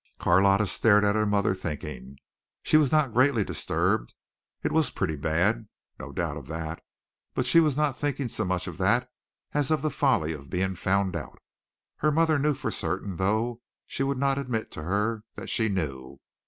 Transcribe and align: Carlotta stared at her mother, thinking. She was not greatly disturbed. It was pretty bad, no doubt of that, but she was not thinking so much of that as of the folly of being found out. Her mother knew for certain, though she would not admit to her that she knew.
Carlotta 0.17 0.65
stared 0.65 1.05
at 1.05 1.13
her 1.13 1.27
mother, 1.27 1.53
thinking. 1.53 2.17
She 2.63 2.75
was 2.75 2.91
not 2.91 3.13
greatly 3.13 3.43
disturbed. 3.43 4.15
It 4.63 4.71
was 4.71 4.89
pretty 4.89 5.15
bad, 5.15 5.67
no 5.99 6.11
doubt 6.11 6.37
of 6.37 6.47
that, 6.47 6.81
but 7.35 7.45
she 7.45 7.59
was 7.59 7.77
not 7.77 7.95
thinking 7.99 8.27
so 8.27 8.43
much 8.43 8.65
of 8.65 8.79
that 8.79 9.11
as 9.51 9.69
of 9.69 9.83
the 9.83 9.91
folly 9.91 10.33
of 10.33 10.49
being 10.49 10.73
found 10.73 11.15
out. 11.15 11.37
Her 11.97 12.11
mother 12.11 12.39
knew 12.39 12.55
for 12.55 12.71
certain, 12.71 13.17
though 13.17 13.61
she 13.85 14.01
would 14.01 14.17
not 14.17 14.39
admit 14.39 14.71
to 14.71 14.81
her 14.81 15.21
that 15.35 15.51
she 15.51 15.69
knew. 15.69 16.19